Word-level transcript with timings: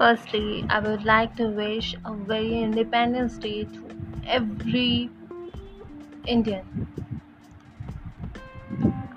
Firstly, 0.00 0.64
I 0.70 0.80
would 0.80 1.04
like 1.04 1.36
to 1.36 1.48
wish 1.48 1.94
a 2.06 2.14
very 2.14 2.62
Independence 2.62 3.36
Day 3.36 3.64
to 3.64 3.80
every 4.26 5.10
Indian. 6.26 6.86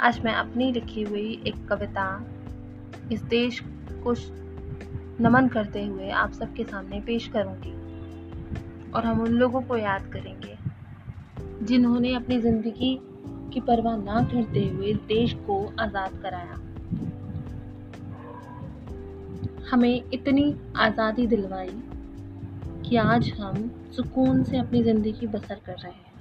आज 0.02 0.20
मैं 0.26 0.34
अपनी 0.34 0.72
लिखी 0.72 1.04
हुई 1.04 1.44
एक 1.48 1.66
कविता 1.68 2.06
इस 3.12 3.22
देश 3.22 3.62
को 4.04 4.14
नमन 5.24 5.48
करते 5.48 5.86
हुए 5.86 6.10
आप 6.10 6.32
सबके 6.32 6.64
सामने 6.64 7.00
पेश 7.02 7.28
करूँगी 7.28 7.74
और 8.92 9.06
हम 9.06 9.22
उन 9.22 9.32
लोगों 9.34 9.62
को 9.62 9.78
याद 9.78 10.12
करेंगे 10.14 10.58
जिन्होंने 11.66 12.14
अपनी 12.16 12.42
ज़िंदगी 12.42 12.98
की 13.54 13.60
परवाह 13.62 13.98
ना 13.98 14.24
करते 14.34 14.68
हुए 14.68 14.94
देश 15.08 15.34
को 15.48 15.64
आज़ाद 15.80 16.22
कराया 16.24 16.73
हमें 19.72 20.04
इतनी 20.14 20.54
आज़ादी 20.78 21.28
दिलवाई 21.28 21.70
कि 22.86 22.96
आज 22.98 23.30
हम 23.32 23.70
सुकून 23.96 24.44
से 24.44 24.58
अपनी 24.58 24.84
ज़िंदगी 24.84 25.28
बसर 25.28 25.60
कर 25.66 25.74
रहे 25.74 25.92
हैं। 25.92 26.12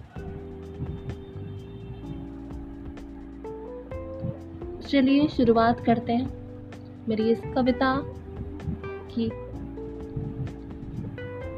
चलिए 4.81 5.27
शुरुआत 5.29 5.85
करते 5.85 6.13
हैं 6.13 7.07
मेरी 7.09 7.31
इस 7.31 7.41
कविता 7.55 7.95
की। 9.15 9.29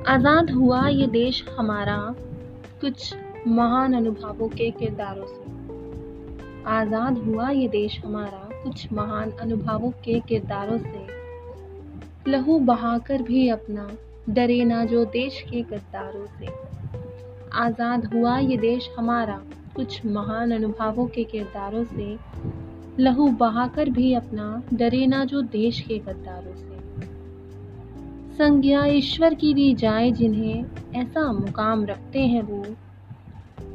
आज़ाद 0.09 0.51
हुआ 0.51 0.87
ये 0.89 1.07
देश 1.07 1.45
हमारा 1.59 1.99
कुछ 2.81 3.15
महान 3.47 3.95
अनुभवों 3.95 4.49
के 4.49 4.71
किरदारों 4.71 5.27
से। 5.27 5.43
आज़ाद 6.71 7.19
हुआ 7.19 7.49
ये 7.51 7.69
देश 7.69 8.01
हमारा 8.05 8.49
कुछ 8.63 8.93
महान 8.93 9.31
अनुभवों 9.31 9.91
के 10.05 10.21
किरदारों 10.21 10.79
से। 10.79 11.24
लहू 12.29 12.59
बहाकर 12.59 13.23
भी 13.23 13.49
अपना, 13.49 13.91
डरे 14.31 14.65
ना 14.65 14.85
जो 14.85 15.05
देश 15.05 15.45
के 15.51 15.63
गद्दारों 15.63 16.27
से। 16.27 16.49
आज़ाद 17.53 18.15
हुआ 18.15 18.39
ये 18.39 18.57
देश 18.57 18.91
हमारा, 18.99 19.43
कुछ 19.77 20.07
महान 20.07 20.51
अनुभवों 20.51 21.07
के 21.07 21.25
किरदारों 21.25 21.85
से। 21.85 22.19
लहू 23.03 23.29
बहाकर 23.29 23.91
भी 23.91 24.15
अपना, 24.15 24.63
डरे 24.75 25.07
ना 25.07 25.25
जो 25.25 25.43
देश 25.43 25.81
के 25.81 25.99
गद्दारों 25.99 26.57
से। 26.57 26.75
संज्ञा 28.35 28.87
ईश्वर 28.87 29.35
की 29.35 29.55
दी 29.55 29.75
जाए 29.75 30.11
जिन्हें, 30.11 30.65
ऐसा 30.95 31.33
मुकाम 31.33 31.85
रखते 31.85 32.21
हैं 32.21 32.43
वो। 32.43 32.65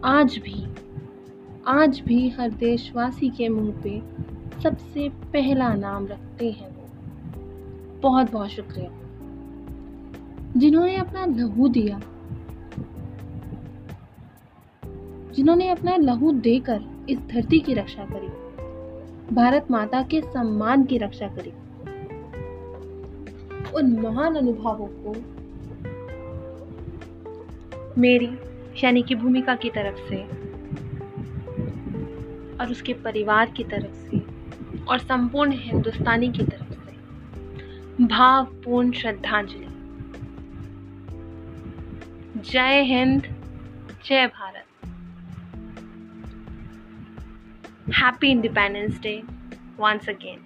आज 0.04 0.38
भी 0.38 0.68
आज 1.68 2.00
भी 2.00 2.30
हर 2.30 2.50
देशवासी 2.50 3.30
के 3.30 3.50
मुँह 3.50 3.82
पे 3.84 4.02
सबसे 4.64 5.10
पहला 5.10 5.74
नाम 5.74 6.08
रखते 6.08 6.52
हैं 6.52 6.79
बहुत 8.02 8.32
बहुत 8.32 8.50
शुक्रिया। 8.50 8.90
जिन्होंने 10.58 10.96
अपना 10.96 11.26
लहू 11.26 11.68
दिया, 11.68 12.00
जिन्होंने 15.34 15.70
अपना 15.70 15.96
लहू 15.96 16.32
देकर 16.32 17.06
इस 17.10 17.20
धरती 17.20 17.60
की 17.60 17.74
रक्षा 17.74 18.06
करी, 18.06 18.28
भारत 19.36 19.68
माता 19.72 20.02
के 20.02 20.22
सम्मान 20.22 20.84
की 20.84 20.98
रक्षा 20.98 21.28
करी, 21.28 21.52
उन 23.76 24.00
महान 24.00 24.36
अनुभवों 24.36 24.88
को 24.88 25.16
मेरी 28.02 28.30
यानी 28.84 29.02
की 29.02 29.16
भूमिका 29.16 29.56
की 29.56 29.70
तरफ़ 29.70 30.10
से 30.10 30.24
और 32.58 32.72
उसके 32.72 32.94
परिवार 32.94 33.50
की 33.50 33.64
तरफ़ 33.64 33.94
से 33.94 34.20
और 34.86 34.98
संपूर्ण 35.00 35.52
हिंदुस्तानी 35.56 36.32
की 36.32 36.44
तरफ़ 36.44 36.59
भावपूर्ण 38.00 38.92
श्रद्धांजलि। 38.92 39.66
जय 42.52 42.82
हिंद 42.82 43.22
जय 44.06 44.28
Bharat. 44.28 44.66
Happy 47.94 48.28
independence 48.28 49.00
day 49.00 49.22
once 49.82 50.08
again 50.08 50.40